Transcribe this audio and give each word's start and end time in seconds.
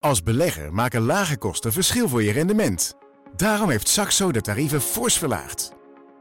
Als 0.00 0.22
belegger 0.22 0.72
maken 0.72 1.00
lage 1.00 1.38
kosten 1.38 1.72
verschil 1.72 2.08
voor 2.08 2.22
je 2.22 2.32
rendement. 2.32 2.94
Daarom 3.36 3.70
heeft 3.70 3.88
Saxo 3.88 4.32
de 4.32 4.40
tarieven 4.40 4.80
fors 4.80 5.18
verlaagd. 5.18 5.72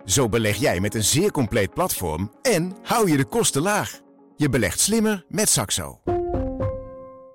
Zo 0.05 0.29
beleg 0.29 0.55
jij 0.55 0.79
met 0.79 0.95
een 0.95 1.03
zeer 1.03 1.31
compleet 1.31 1.73
platform 1.73 2.31
en 2.41 2.75
hou 2.83 3.11
je 3.11 3.17
de 3.17 3.25
kosten 3.25 3.61
laag. 3.61 3.99
Je 4.35 4.49
belegt 4.49 4.79
slimmer 4.79 5.25
met 5.27 5.49
Saxo. 5.49 5.99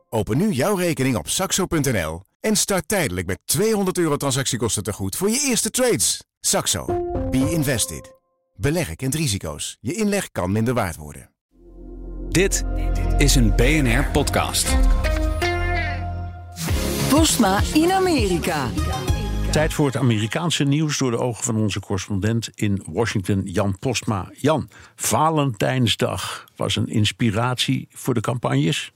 Open 0.09 0.37
nu 0.37 0.51
jouw 0.51 0.75
rekening 0.75 1.17
op 1.17 1.29
saxo.nl 1.29 2.22
en 2.41 2.56
start 2.56 2.88
tijdelijk 2.88 3.26
met 3.26 3.40
200 3.45 3.99
euro 3.99 4.17
transactiekosten 4.17 4.83
te 4.83 4.92
goed 4.92 5.17
voor 5.17 5.31
je 5.31 5.40
eerste 5.40 5.71
trades. 5.71 6.24
Saxo. 6.40 6.85
Be 7.31 7.51
invested. 7.51 8.13
Beleggen 8.56 8.97
kent 8.97 9.15
risico's. 9.15 9.76
Je 9.81 9.95
inleg 9.95 10.31
kan 10.31 10.53
minder 10.53 10.74
waard 10.74 10.97
worden. 10.97 11.31
Dit 12.29 12.65
is 13.19 13.35
een 13.35 13.56
BNR 13.56 14.04
podcast. 14.13 14.76
Postma 17.15 17.60
in 17.74 17.92
Amerika. 17.92 18.69
Tijd 19.51 19.73
voor 19.73 19.87
het 19.87 19.97
Amerikaanse 19.97 20.65
nieuws 20.65 20.98
door 20.98 21.11
de 21.11 21.19
ogen 21.19 21.45
van 21.45 21.56
onze 21.56 21.80
correspondent 21.80 22.51
in 22.55 22.83
Washington, 22.87 23.43
Jan 23.45 23.79
Postma. 23.79 24.30
Jan, 24.33 24.69
Valentijnsdag 24.97 26.45
was 26.56 26.77
een 26.77 26.89
inspiratie 26.89 27.89
voor 27.91 28.15
de 28.15 28.20
campagnes? 28.20 28.92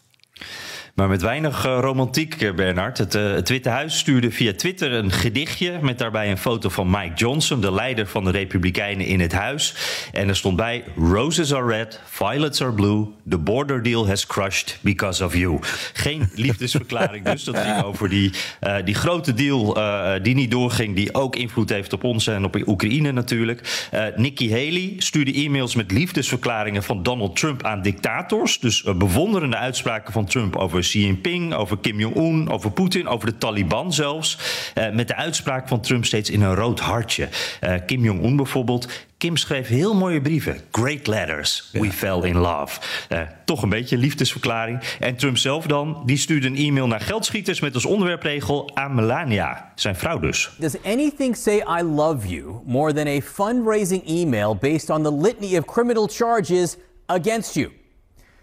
Maar 0.98 1.08
met 1.08 1.22
weinig 1.22 1.66
uh, 1.66 1.78
romantiek, 1.80 2.42
eh, 2.42 2.54
Bernard. 2.54 2.98
Het, 2.98 3.14
uh, 3.14 3.32
het, 3.32 3.48
Witte 3.48 3.68
Huis 3.68 3.98
stuurde 3.98 4.30
via 4.30 4.52
Twitter 4.52 4.92
een 4.92 5.10
gedichtje. 5.10 5.78
met 5.82 5.98
daarbij 5.98 6.30
een 6.30 6.38
foto 6.38 6.68
van 6.68 6.90
Mike 6.90 7.14
Johnson, 7.14 7.60
de 7.60 7.72
leider 7.72 8.06
van 8.06 8.24
de 8.24 8.30
Republikeinen 8.30 9.06
in 9.06 9.20
het 9.20 9.32
huis. 9.32 9.74
En 10.12 10.28
er 10.28 10.36
stond 10.36 10.56
bij: 10.56 10.84
Roses 10.96 11.54
are 11.54 11.66
red, 11.66 12.00
violets 12.04 12.62
are 12.62 12.72
blue. 12.72 13.06
The 13.28 13.38
border 13.38 13.82
deal 13.82 14.08
has 14.08 14.26
crushed 14.26 14.78
because 14.80 15.24
of 15.24 15.36
you. 15.36 15.58
Geen 15.92 16.30
liefdesverklaring 16.34 17.24
dus. 17.24 17.44
Dat 17.44 17.58
ging 17.58 17.82
over 17.82 18.08
die, 18.08 18.32
uh, 18.62 18.76
die 18.84 18.94
grote 18.94 19.34
deal 19.34 19.76
die 20.22 20.34
niet 20.34 20.50
doorging. 20.50 20.96
die 20.96 21.14
ook 21.14 21.36
invloed 21.36 21.70
heeft 21.70 21.92
op 21.92 22.04
ons 22.04 22.26
en 22.26 22.44
op 22.44 22.62
Oekraïne 22.66 23.12
natuurlijk. 23.12 23.88
Nikki 24.16 24.50
Haley 24.50 24.94
stuurde 24.98 25.32
e-mails 25.32 25.74
met 25.74 25.90
liefdesverklaringen 25.90 26.82
van 26.82 27.02
Donald 27.02 27.36
Trump 27.36 27.62
aan 27.62 27.82
dictators. 27.82 28.58
Dus 28.58 28.82
bewonderende 28.82 29.56
uitspraken 29.56 30.12
van 30.12 30.26
Trump 30.26 30.56
over 30.56 30.84
Xi 30.88 31.00
Jinping, 31.00 31.54
over 31.54 31.78
Kim 31.78 31.98
Jong-un, 31.98 32.50
over 32.50 32.70
Poetin, 32.70 33.08
over 33.08 33.26
de 33.26 33.38
Taliban 33.38 33.92
zelfs. 33.92 34.38
Uh, 34.74 34.90
met 34.90 35.08
de 35.08 35.16
uitspraak 35.16 35.68
van 35.68 35.80
Trump 35.80 36.04
steeds 36.04 36.30
in 36.30 36.42
een 36.42 36.54
rood 36.54 36.80
hartje. 36.80 37.28
Uh, 37.64 37.74
Kim 37.86 38.04
Jong-un 38.04 38.36
bijvoorbeeld. 38.36 38.88
Kim 39.18 39.36
schreef 39.36 39.68
heel 39.68 39.94
mooie 39.94 40.20
brieven. 40.20 40.60
Great 40.70 41.06
letters. 41.06 41.68
We 41.72 41.92
fell 41.92 42.20
in 42.22 42.36
love. 42.36 42.80
Uh, 43.12 43.20
toch 43.44 43.62
een 43.62 43.68
beetje 43.68 43.96
liefdesverklaring. 43.96 44.80
En 45.00 45.16
Trump 45.16 45.36
zelf 45.36 45.66
dan, 45.66 46.02
die 46.06 46.16
stuurde 46.16 46.46
een 46.46 46.56
e-mail 46.56 46.86
naar 46.86 47.00
geldschieters 47.00 47.60
met 47.60 47.74
als 47.74 47.84
onderwerpregel 47.84 48.70
aan 48.74 48.94
Melania, 48.94 49.72
zijn 49.74 49.96
vrouw 49.96 50.18
dus. 50.18 50.50
Does 50.58 50.82
anything 50.84 51.36
say 51.36 51.56
I 51.78 51.82
love 51.82 52.28
you 52.28 52.60
more 52.64 52.92
than 52.92 53.06
a 53.06 53.20
fundraising 53.20 54.06
email 54.06 54.56
based 54.56 54.90
on 54.90 55.02
the 55.02 55.12
litany 55.12 55.56
of 55.56 55.64
criminal 55.64 56.08
charges 56.08 56.76
against 57.06 57.54
you? 57.54 57.77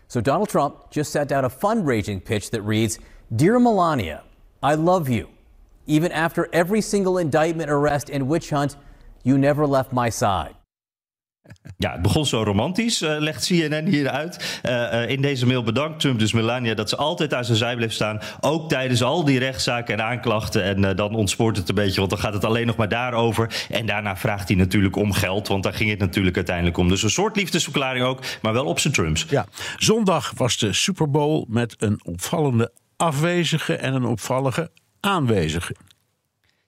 So 0.08 0.22
Donald 0.22 0.50
Trump 0.50 0.92
just 0.92 1.12
sent 1.12 1.32
out 1.32 1.46
a 1.46 1.50
fundraising 1.50 2.24
pitch 2.24 2.52
that 2.52 2.62
reads 2.62 3.00
Dear 3.36 3.60
Melania, 3.60 4.24
I 4.62 4.76
love 4.76 5.10
you. 5.10 5.30
Even 5.88 6.12
after 6.12 6.50
every 6.54 6.82
single 6.82 7.18
indictment, 7.18 7.70
arrest, 7.70 8.10
and 8.10 8.28
witch 8.28 8.50
hunt, 8.50 8.76
you 9.24 9.38
never 9.38 9.68
left 9.68 9.94
my 9.94 10.10
side. 10.10 10.56
Ja, 11.78 11.92
het 11.92 12.02
begon 12.02 12.26
zo 12.26 12.44
romantisch, 12.44 13.02
uh, 13.02 13.16
legt 13.20 13.46
CNN 13.46 13.86
hier 13.86 14.10
uit. 14.10 14.60
Uh, 14.66 14.72
uh, 14.72 15.10
in 15.10 15.22
deze 15.22 15.46
mail 15.46 15.64
bedankt 15.64 16.00
Trump 16.00 16.20
dus 16.20 16.34
Melania 16.34 16.74
dat 16.74 16.90
ze 16.90 16.96
altijd 16.96 17.34
aan 17.34 17.46
zijn 17.46 17.58
zij 17.58 17.76
bleef 17.76 17.94
staan. 17.94 18.20
Ook 18.40 18.70
tijdens 18.70 19.04
al 19.04 19.24
die 19.24 19.40
rechtszaken 19.40 19.94
en 19.94 20.06
aanklachten. 20.06 20.64
En 20.64 20.96
dan 20.96 21.16
ontspoort 21.16 21.58
het 21.58 21.70
een 21.70 21.76
beetje, 21.76 22.00
want 22.00 22.10
dan 22.10 22.20
gaat 22.20 22.34
het 22.34 22.46
alleen 22.46 22.68
nog 22.68 22.76
maar 22.76 22.90
daarover. 22.90 23.66
En 23.70 23.86
daarna 23.86 24.18
vraagt 24.18 24.48
hij 24.48 24.58
natuurlijk 24.58 24.96
om 24.96 25.12
geld, 25.12 25.48
want 25.48 25.64
daar 25.64 25.74
ging 25.74 25.90
het 25.90 26.00
natuurlijk 26.00 26.36
uiteindelijk 26.36 26.78
om. 26.78 26.88
Dus 26.88 27.04
een 27.04 27.10
soort 27.10 27.36
liefdesverklaring 27.36 28.06
ook, 28.06 28.20
maar 28.42 28.54
wel 28.54 28.66
op 28.66 28.80
zijn 28.80 28.94
Trumps. 28.94 29.26
Ja, 29.30 29.46
zondag 29.78 30.34
was 30.36 30.58
de 30.58 30.74
Super 30.74 31.10
Bowl 31.10 31.46
met 31.48 31.76
een 31.78 32.00
opvallende 32.04 32.72
afwezige 32.98 33.76
en 33.76 33.94
een 33.94 34.06
opvallende 34.06 34.72
aanwezige. 35.00 35.76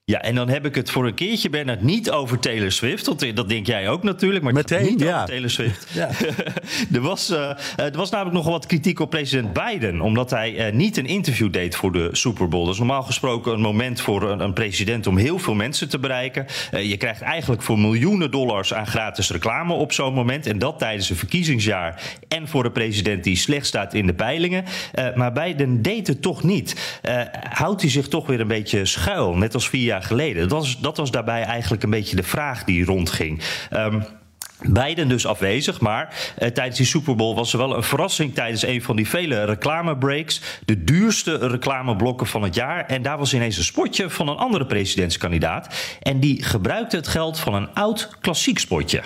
Ja, 0.08 0.22
en 0.22 0.34
dan 0.34 0.48
heb 0.48 0.66
ik 0.66 0.74
het 0.74 0.90
voor 0.90 1.06
een 1.06 1.14
keertje, 1.14 1.50
Bernard, 1.50 1.82
niet 1.82 2.10
over 2.10 2.38
Taylor 2.38 2.72
Swift. 2.72 3.06
Want 3.06 3.36
dat 3.36 3.48
denk 3.48 3.66
jij 3.66 3.88
ook 3.88 4.02
natuurlijk, 4.02 4.44
maar 4.44 4.52
Meteen, 4.52 4.84
niet 4.84 5.00
ja. 5.00 5.14
over 5.14 5.28
Taylor 5.28 5.50
Swift. 5.50 5.86
Ja. 5.92 6.10
er, 6.94 7.00
was, 7.00 7.30
uh, 7.30 7.38
er 7.76 7.96
was 7.96 8.10
namelijk 8.10 8.36
nogal 8.36 8.52
wat 8.52 8.66
kritiek 8.66 9.00
op 9.00 9.10
president 9.10 9.52
Biden... 9.52 10.00
omdat 10.00 10.30
hij 10.30 10.68
uh, 10.68 10.72
niet 10.72 10.96
een 10.96 11.06
interview 11.06 11.52
deed 11.52 11.76
voor 11.76 11.92
de 11.92 12.08
Super 12.12 12.48
Bowl. 12.48 12.64
Dat 12.64 12.72
is 12.72 12.78
normaal 12.78 13.02
gesproken 13.02 13.52
een 13.52 13.60
moment 13.60 14.00
voor 14.00 14.30
een, 14.30 14.40
een 14.40 14.52
president... 14.52 15.06
om 15.06 15.16
heel 15.16 15.38
veel 15.38 15.54
mensen 15.54 15.88
te 15.88 15.98
bereiken. 15.98 16.46
Uh, 16.74 16.90
je 16.90 16.96
krijgt 16.96 17.20
eigenlijk 17.20 17.62
voor 17.62 17.78
miljoenen 17.78 18.30
dollars 18.30 18.74
aan 18.74 18.86
gratis 18.86 19.30
reclame 19.30 19.72
op 19.74 19.92
zo'n 19.92 20.14
moment. 20.14 20.46
En 20.46 20.58
dat 20.58 20.78
tijdens 20.78 21.10
een 21.10 21.16
verkiezingsjaar. 21.16 22.02
En 22.28 22.48
voor 22.48 22.64
een 22.64 22.72
president 22.72 23.24
die 23.24 23.36
slecht 23.36 23.66
staat 23.66 23.94
in 23.94 24.06
de 24.06 24.14
peilingen. 24.14 24.64
maar 25.14 25.32
Biden 25.32 25.82
deed 25.82 26.06
het 26.06 26.22
toch 26.22 26.42
niet. 26.42 26.98
houdt 27.50 27.80
hij 27.80 27.90
zich 27.90 28.08
toch 28.08 28.26
weer 28.26 28.40
een 28.40 28.48
beetje 28.48 28.84
schuil, 28.84 29.36
net 29.36 29.54
als 29.54 29.68
vier 29.68 29.96
geleden. 30.02 30.48
Dat 30.48 30.58
was, 30.58 30.80
dat 30.80 30.96
was 30.96 31.10
daarbij 31.10 31.42
eigenlijk 31.42 31.82
een 31.82 31.90
beetje 31.90 32.16
de 32.16 32.22
vraag 32.22 32.64
die 32.64 32.84
rondging. 32.84 33.42
Um, 33.72 34.02
Beiden 34.62 35.08
dus 35.08 35.26
afwezig, 35.26 35.80
maar 35.80 36.32
eh, 36.36 36.48
tijdens 36.48 36.76
die 36.76 36.86
Super 36.86 37.14
Bowl 37.14 37.34
was 37.34 37.52
er 37.52 37.58
wel 37.58 37.76
een 37.76 37.82
verrassing 37.82 38.34
tijdens 38.34 38.66
een 38.66 38.82
van 38.82 38.96
die 38.96 39.08
vele 39.08 39.44
reclamebreaks. 39.44 40.40
De 40.64 40.84
duurste 40.84 41.36
reclameblokken 41.36 42.26
van 42.26 42.42
het 42.42 42.54
jaar. 42.54 42.86
En 42.86 43.02
daar 43.02 43.18
was 43.18 43.34
ineens 43.34 43.56
een 43.56 43.64
spotje 43.64 44.10
van 44.10 44.28
een 44.28 44.36
andere 44.36 44.66
presidentskandidaat. 44.66 45.96
En 46.02 46.20
die 46.20 46.42
gebruikte 46.42 46.96
het 46.96 47.08
geld 47.08 47.38
van 47.38 47.54
een 47.54 47.74
oud 47.74 48.08
klassiek 48.20 48.58
spotje. 48.58 49.02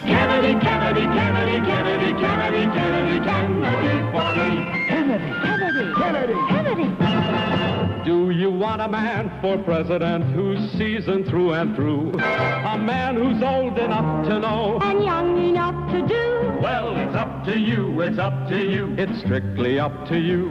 Want 8.78 8.80
a 8.80 8.88
man 8.88 9.30
for 9.42 9.62
president 9.64 10.24
who's 10.32 10.58
seasoned 10.72 11.26
through 11.26 11.52
and 11.52 11.76
through? 11.76 12.10
A 12.12 12.78
man 12.78 13.16
who's 13.16 13.42
old 13.42 13.78
enough 13.78 14.26
to 14.26 14.38
know 14.38 14.78
and 14.80 15.04
young 15.04 15.36
enough 15.46 15.92
to 15.92 16.00
do? 16.08 16.58
Well, 16.58 16.96
it's 16.96 17.14
up 17.14 17.44
to 17.44 17.58
you, 17.58 18.00
it's 18.00 18.18
up 18.18 18.48
to 18.48 18.56
you, 18.56 18.94
it's 18.96 19.18
strictly 19.20 19.78
up 19.78 20.08
to 20.08 20.18
you. 20.18 20.48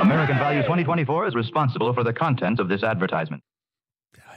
American 0.00 0.38
Value 0.38 0.62
2024 0.62 1.28
is 1.28 1.36
responsible 1.36 1.94
for 1.94 2.02
the 2.02 2.12
content 2.12 2.58
of 2.58 2.68
this 2.68 2.82
advertisement. 2.82 3.44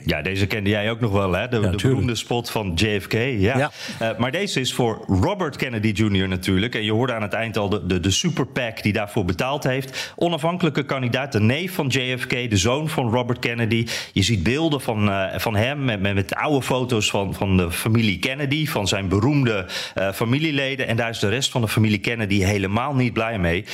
Ja, 0.05 0.21
deze 0.21 0.47
kende 0.47 0.69
jij 0.69 0.89
ook 0.89 0.99
nog 0.99 1.11
wel, 1.11 1.33
hè? 1.33 1.47
De, 1.47 1.59
ja, 1.59 1.69
de 1.69 1.77
beroemde 1.77 2.15
spot 2.15 2.49
van 2.49 2.71
JFK. 2.75 3.13
Ja. 3.13 3.57
ja. 3.57 3.71
Uh, 4.01 4.17
maar 4.17 4.31
deze 4.31 4.59
is 4.59 4.73
voor 4.73 5.03
Robert 5.07 5.55
Kennedy 5.55 5.87
Jr. 5.87 6.27
natuurlijk. 6.27 6.75
En 6.75 6.83
je 6.83 6.91
hoorde 6.91 7.13
aan 7.13 7.21
het 7.21 7.33
eind 7.33 7.57
al 7.57 7.69
de, 7.69 7.85
de, 7.85 7.99
de 7.99 8.11
super 8.11 8.45
PAC 8.45 8.83
die 8.83 8.93
daarvoor 8.93 9.25
betaald 9.25 9.63
heeft. 9.63 10.13
Onafhankelijke 10.15 10.83
kandidaat, 10.83 11.31
de 11.31 11.39
neef 11.39 11.73
van 11.73 11.87
JFK, 11.87 12.29
de 12.29 12.57
zoon 12.57 12.89
van 12.89 13.09
Robert 13.09 13.39
Kennedy. 13.39 13.87
Je 14.11 14.21
ziet 14.21 14.43
beelden 14.43 14.81
van, 14.81 15.09
uh, 15.09 15.25
van 15.35 15.55
hem 15.55 15.83
met, 15.83 16.01
met, 16.01 16.13
met, 16.13 16.35
oude 16.35 16.65
foto's 16.65 17.09
van, 17.09 17.33
van 17.33 17.57
de 17.57 17.71
familie 17.71 18.19
Kennedy, 18.19 18.67
van 18.67 18.87
zijn 18.87 19.07
beroemde 19.07 19.65
uh, 19.97 20.11
familieleden. 20.11 20.87
En 20.87 20.95
daar 20.95 21.09
is 21.09 21.19
de 21.19 21.29
rest 21.29 21.51
van 21.51 21.61
de 21.61 21.67
familie 21.67 21.99
Kennedy 21.99 22.39
helemaal 22.39 22.95
niet 22.95 23.13
blij 23.13 23.39
mee. 23.39 23.65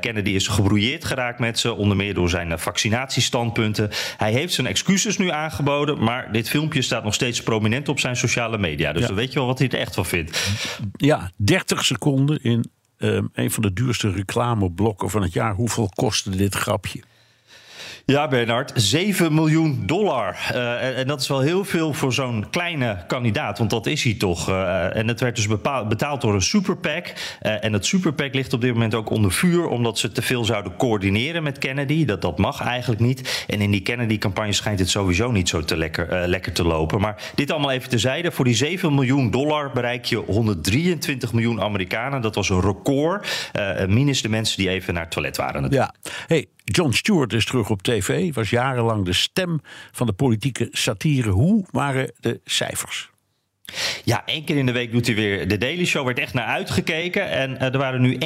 Kennedy 0.00 0.30
is 0.30 0.48
gebrouilleerd 0.48 1.04
geraakt 1.04 1.38
met 1.38 1.58
ze, 1.58 1.74
onder 1.74 1.96
meer 1.96 2.14
door 2.14 2.30
zijn 2.30 2.58
vaccinatiestandpunten. 2.58 3.90
Hij 4.16 4.32
heeft 4.32 4.52
zijn 4.52 4.66
excuses 4.66 5.18
nu 5.18 5.30
aangeboden. 5.30 5.73
Maar 5.98 6.32
dit 6.32 6.48
filmpje 6.48 6.82
staat 6.82 7.04
nog 7.04 7.14
steeds 7.14 7.42
prominent 7.42 7.88
op 7.88 8.00
zijn 8.00 8.16
sociale 8.16 8.58
media. 8.58 8.92
Dus 8.92 9.00
ja. 9.00 9.06
dan 9.06 9.16
weet 9.16 9.32
je 9.32 9.38
wel 9.38 9.48
wat 9.48 9.58
hij 9.58 9.68
er 9.68 9.78
echt 9.78 9.94
van 9.94 10.06
vindt. 10.06 10.48
Ja, 10.96 11.30
30 11.36 11.84
seconden 11.84 12.42
in 12.42 12.64
um, 12.98 13.30
een 13.32 13.50
van 13.50 13.62
de 13.62 13.72
duurste 13.72 14.10
reclameblokken 14.10 15.10
van 15.10 15.22
het 15.22 15.32
jaar. 15.32 15.54
Hoeveel 15.54 15.90
kostte 15.94 16.30
dit 16.30 16.54
grapje? 16.54 17.00
Ja, 18.06 18.28
Bernard, 18.28 18.72
7 18.74 19.34
miljoen 19.34 19.82
dollar. 19.86 20.50
Uh, 20.52 20.98
en, 20.98 21.06
dat 21.06 21.20
is 21.20 21.28
wel 21.28 21.40
heel 21.40 21.64
veel 21.64 21.92
voor 21.92 22.12
zo'n 22.12 22.46
kleine 22.50 23.04
kandidaat, 23.06 23.58
want 23.58 23.70
dat 23.70 23.86
is 23.86 24.04
hij 24.04 24.14
toch. 24.14 24.48
Uh, 24.48 24.96
en 24.96 25.08
het 25.08 25.20
werd 25.20 25.36
dus 25.36 25.46
bepaald, 25.46 25.88
betaald 25.88 26.20
door 26.20 26.34
een 26.34 26.42
super 26.42 26.76
PAC. 26.76 27.12
Uh, 27.42 27.64
en 27.64 27.72
dat 27.72 27.86
super 27.86 28.12
PAC 28.12 28.34
ligt 28.34 28.52
op 28.52 28.60
dit 28.60 28.72
moment 28.72 28.94
ook 28.94 29.10
onder 29.10 29.32
vuur, 29.32 29.66
omdat 29.66 29.98
ze 29.98 30.12
te 30.12 30.22
veel 30.22 30.44
zouden 30.44 30.76
coördineren 30.76 31.42
met 31.42 31.58
Kennedy. 31.58 32.04
Dat, 32.04 32.22
dat 32.22 32.38
mag 32.38 32.60
eigenlijk 32.60 33.00
niet. 33.00 33.44
En 33.48 33.60
in 33.60 33.70
die 33.70 33.80
Kennedy-campagne 33.80 34.52
schijnt 34.52 34.78
het 34.78 34.90
sowieso 34.90 35.30
niet 35.30 35.48
zo 35.48 35.60
te 35.60 35.76
lekker, 35.76 36.28
lekker 36.28 36.52
te 36.52 36.64
lopen. 36.64 37.00
Maar 37.00 37.30
dit 37.34 37.50
allemaal 37.50 37.70
even 37.70 37.90
terzijde. 37.90 38.32
Voor 38.32 38.44
die 38.44 38.54
7 38.54 38.94
miljoen 38.94 39.30
dollar 39.30 39.70
bereik 39.72 40.04
je 40.04 40.16
123 40.16 41.32
miljoen 41.32 41.60
Amerikanen. 41.62 42.20
Dat 42.20 42.34
was 42.34 42.48
een 42.48 42.60
record. 42.60 43.50
minus 43.88 44.22
de 44.22 44.28
mensen 44.28 44.56
die 44.56 44.68
even 44.68 44.94
naar 44.94 45.02
het 45.02 45.12
toilet 45.12 45.36
waren. 45.36 45.70
Ja, 45.70 45.94
hey, 46.26 46.46
John 46.64 46.90
Stewart 46.90 47.32
is 47.32 47.44
terug 47.44 47.70
op 47.70 47.82
tv, 47.82 48.34
was 48.34 48.50
jarenlang 48.50 49.04
de 49.04 49.12
stem 49.12 49.60
van 49.92 50.06
de 50.06 50.12
politieke 50.12 50.68
satire. 50.70 51.30
Hoe 51.30 51.64
waren 51.70 52.12
de 52.20 52.40
cijfers? 52.44 53.13
Ja, 54.04 54.22
één 54.26 54.44
keer 54.44 54.56
in 54.56 54.66
de 54.66 54.72
week 54.72 54.92
doet 54.92 55.06
hij 55.06 55.14
weer 55.14 55.48
de 55.48 55.58
Daily 55.58 55.84
Show. 55.84 56.04
Werd 56.04 56.18
echt 56.18 56.34
naar 56.34 56.46
uitgekeken. 56.46 57.30
En 57.30 57.50
uh, 57.50 57.62
er 57.62 57.78
waren 57.78 58.00
nu 58.00 58.14
1,9 58.14 58.18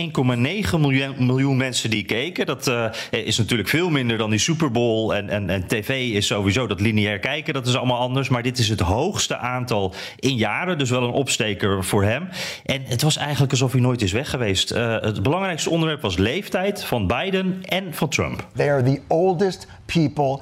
miljoen, 0.78 1.26
miljoen, 1.26 1.56
mensen 1.56 1.90
die 1.90 2.04
keken. 2.04 2.46
Dat 2.46 2.66
uh, 2.66 2.86
is 3.10 3.38
natuurlijk 3.38 3.68
veel 3.68 3.90
minder 3.90 4.18
dan 4.18 4.30
die 4.30 4.38
Super 4.38 4.70
Bowl. 4.70 5.14
En, 5.14 5.28
en, 5.28 5.50
en 5.50 5.66
tv 5.66 6.10
is 6.12 6.26
sowieso 6.26 6.66
dat 6.66 6.80
lineair 6.80 7.18
kijken. 7.18 7.54
Dat 7.54 7.66
is 7.66 7.76
allemaal 7.76 7.98
anders. 7.98 8.28
Maar 8.28 8.42
dit 8.42 8.58
is 8.58 8.68
het 8.68 8.80
hoogste 8.80 9.36
aantal 9.36 9.94
in 10.16 10.36
jaren. 10.36 10.78
Dus 10.78 10.90
wel 10.90 11.02
een 11.02 11.10
opsteker 11.10 11.84
voor 11.84 12.04
hem. 12.04 12.28
En 12.64 12.82
het 12.84 13.02
was 13.02 13.16
eigenlijk 13.16 13.52
alsof 13.52 13.72
hij 13.72 13.80
nooit 13.80 14.02
is 14.02 14.12
weg 14.12 14.30
geweest. 14.30 14.72
Uh, 14.72 15.00
het 15.00 15.22
belangrijkste 15.22 15.70
onderwerp 15.70 16.00
was 16.00 16.16
leeftijd 16.16 16.84
van 16.84 17.06
Biden 17.06 17.60
en 17.62 17.94
van 17.94 18.08
Trump. 18.08 18.46
They 18.56 18.72
are 18.72 18.82
the 18.82 19.00
oldest 19.08 19.66
people 19.86 20.40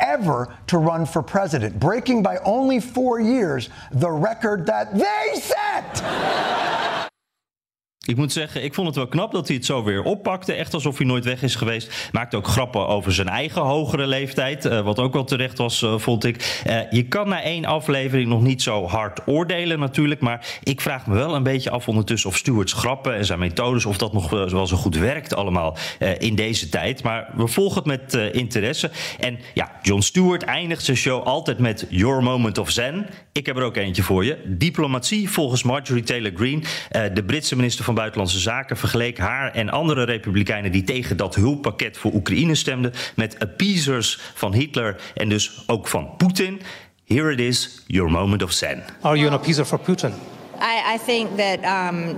ever 0.00 0.56
to 0.68 0.78
run 0.78 1.06
for 1.06 1.22
president, 1.22 1.78
breaking 1.78 2.22
by 2.22 2.38
only 2.44 2.80
four 2.80 3.20
years 3.20 3.68
the 3.92 4.10
record 4.10 4.66
that 4.66 4.94
they 4.94 5.40
set. 5.40 7.03
Ik 8.06 8.16
moet 8.16 8.32
zeggen, 8.32 8.64
ik 8.64 8.74
vond 8.74 8.86
het 8.86 8.96
wel 8.96 9.06
knap 9.06 9.32
dat 9.32 9.46
hij 9.46 9.56
het 9.56 9.64
zo 9.64 9.82
weer 9.82 10.02
oppakte. 10.02 10.52
Echt 10.52 10.74
alsof 10.74 10.98
hij 10.98 11.06
nooit 11.06 11.24
weg 11.24 11.42
is 11.42 11.54
geweest. 11.54 12.08
Maakte 12.12 12.36
ook 12.36 12.46
grappen 12.46 12.86
over 12.86 13.12
zijn 13.12 13.28
eigen 13.28 13.62
hogere 13.62 14.06
leeftijd. 14.06 14.64
Uh, 14.64 14.80
wat 14.80 14.98
ook 14.98 15.12
wel 15.12 15.24
terecht 15.24 15.58
was, 15.58 15.82
uh, 15.82 15.98
vond 15.98 16.24
ik. 16.24 16.62
Uh, 16.66 16.90
je 16.90 17.02
kan 17.02 17.28
na 17.28 17.42
één 17.42 17.64
aflevering 17.64 18.28
nog 18.28 18.42
niet 18.42 18.62
zo 18.62 18.86
hard 18.86 19.20
oordelen 19.26 19.78
natuurlijk. 19.78 20.20
Maar 20.20 20.46
ik 20.62 20.80
vraag 20.80 21.06
me 21.06 21.14
wel 21.14 21.34
een 21.34 21.42
beetje 21.42 21.70
af 21.70 21.88
ondertussen 21.88 22.30
of 22.30 22.36
Stewart's 22.36 22.72
grappen 22.72 23.14
en 23.14 23.24
zijn 23.24 23.38
methodes... 23.38 23.86
of 23.86 23.98
dat 23.98 24.12
nog 24.12 24.30
wel 24.30 24.66
zo 24.66 24.76
goed 24.76 24.96
werkt 24.96 25.34
allemaal 25.34 25.76
in 26.18 26.34
deze 26.34 26.68
tijd. 26.68 27.02
Maar 27.02 27.30
we 27.36 27.46
volgen 27.46 27.76
het 27.76 28.12
met 28.12 28.32
interesse. 28.32 28.90
En 29.20 29.38
ja, 29.54 29.70
Jon 29.82 30.02
Stewart 30.02 30.42
eindigt 30.42 30.84
zijn 30.84 30.96
show 30.96 31.22
altijd 31.26 31.58
met 31.58 31.86
Your 31.88 32.22
Moment 32.22 32.58
of 32.58 32.70
Zen. 32.70 33.06
Ik 33.32 33.46
heb 33.46 33.56
er 33.56 33.62
ook 33.62 33.76
eentje 33.76 34.02
voor 34.02 34.24
je. 34.24 34.38
Diplomatie 34.46 35.30
volgens 35.30 35.62
Marjorie 35.62 36.02
Taylor 36.02 36.32
Greene. 36.34 36.62
de 37.14 37.24
Britse 37.24 37.56
minister 37.56 37.84
van 37.84 37.93
Buitenlandse 37.94 38.38
Zaken 38.38 38.76
vergeleek 38.76 39.18
haar 39.18 39.52
en 39.52 39.68
andere 39.68 40.04
republikeinen 40.04 40.72
die 40.72 40.84
tegen 40.84 41.16
dat 41.16 41.34
hulppakket 41.34 41.96
voor 41.96 42.12
Oekraïne 42.12 42.54
stemden 42.54 42.92
met 43.16 43.38
appeasers 43.38 44.18
van 44.34 44.52
Hitler 44.52 44.96
en 45.14 45.28
dus 45.28 45.62
ook 45.66 45.88
van 45.88 46.14
Poetin. 46.16 46.60
Here 47.04 47.32
it 47.32 47.40
is, 47.40 47.82
your 47.86 48.10
moment 48.10 48.42
of 48.42 48.52
zen. 48.52 48.82
Are 49.00 49.16
you 49.16 49.28
an 49.28 49.34
appeaser 49.34 49.64
for 49.64 49.78
Putin? 49.78 50.12
I, 50.60 50.94
I 50.94 50.98
think 50.98 51.36
that 51.36 51.58
um, 51.64 52.16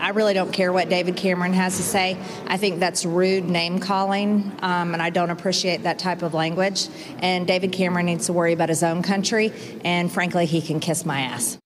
I 0.00 0.10
really 0.10 0.34
don't 0.34 0.52
care 0.52 0.72
what 0.72 0.88
David 0.88 1.16
Cameron 1.16 1.52
has 1.52 1.76
to 1.76 1.82
say. 1.82 2.16
I 2.46 2.56
think 2.56 2.78
that's 2.78 3.04
rude 3.04 3.48
name 3.48 3.80
calling, 3.80 4.52
um, 4.62 4.94
and 4.94 5.02
I 5.02 5.10
don't 5.10 5.30
appreciate 5.30 5.82
that 5.82 5.98
type 5.98 6.22
of 6.22 6.34
language. 6.34 6.88
And 7.20 7.46
David 7.46 7.72
Cameron 7.72 8.06
needs 8.06 8.26
to 8.26 8.32
worry 8.32 8.52
about 8.52 8.68
his 8.68 8.82
own 8.82 9.02
country, 9.02 9.52
and 9.84 10.10
frankly, 10.10 10.46
he 10.46 10.60
can 10.60 10.78
kiss 10.78 11.04
my 11.04 11.20
ass. 11.20 11.58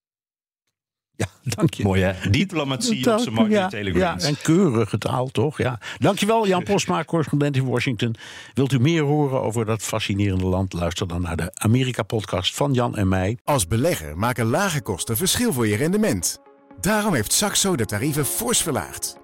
Ja, 1.17 1.27
dank 1.57 1.75
je. 1.75 1.83
Mooi 1.83 2.03
hè? 2.03 2.31
Diplomatie 2.31 3.13
op 3.13 3.21
zijn 3.21 3.51
ja, 3.51 3.69
Ja, 3.73 4.19
en 4.19 4.37
keurige 4.43 4.99
taal 4.99 5.29
toch? 5.29 5.59
Ja. 5.59 5.81
Dankjewel 5.99 6.47
Jan 6.47 6.63
Posma, 6.73 7.05
correspondent 7.05 7.57
in 7.57 7.65
Washington. 7.65 8.15
Wilt 8.55 8.73
u 8.73 8.79
meer 8.79 9.03
horen 9.03 9.43
over 9.43 9.65
dat 9.65 9.83
fascinerende 9.83 10.45
land? 10.45 10.73
Luister 10.73 11.09
dan 11.09 11.23
naar 11.23 11.37
de 11.37 11.51
Amerika-podcast 11.55 12.55
van 12.55 12.73
Jan 12.73 12.97
en 12.97 13.09
mij. 13.09 13.39
Als 13.45 13.67
belegger 13.67 14.19
maken 14.19 14.47
lage 14.47 14.83
kosten 14.83 15.17
verschil 15.17 15.53
voor 15.53 15.67
je 15.67 15.77
rendement. 15.77 16.41
Daarom 16.81 17.15
heeft 17.15 17.33
Saxo 17.33 17.77
de 17.77 17.85
tarieven 17.85 18.25
fors 18.25 18.63
verlaagd. 18.63 19.17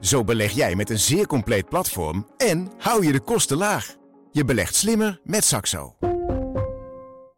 Zo 0.00 0.24
beleg 0.24 0.52
jij 0.52 0.74
met 0.74 0.90
een 0.90 0.98
zeer 0.98 1.26
compleet 1.26 1.68
platform 1.68 2.26
en 2.36 2.70
hou 2.78 3.06
je 3.06 3.12
de 3.12 3.20
kosten 3.20 3.56
laag. 3.56 3.94
Je 4.30 4.44
belegt 4.44 4.74
slimmer 4.74 5.20
met 5.24 5.44
Saxo. 5.44 5.94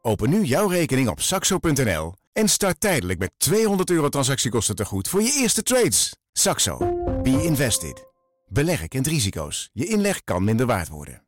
Open 0.03 0.31
nu 0.31 0.43
jouw 0.43 0.69
rekening 0.69 1.09
op 1.09 1.21
saxo.nl 1.21 2.15
en 2.35 2.49
start 2.49 2.81
tijdelijk 2.81 3.19
met 3.19 3.33
200 3.37 3.91
euro 3.91 4.09
transactiekosten 4.09 4.77
te 4.77 4.85
goed 4.85 5.09
voor 5.09 5.23
je 5.23 5.33
eerste 5.33 5.63
trades. 5.63 6.17
Saxo. 6.33 6.77
Be 7.23 7.43
invested. 7.43 8.07
Beleggen 8.49 8.89
kent 8.89 9.07
risico's. 9.07 9.71
Je 9.73 9.87
inleg 9.87 10.25
kan 10.25 10.45
minder 10.45 10.67
waard 10.67 10.89
worden. 10.89 11.25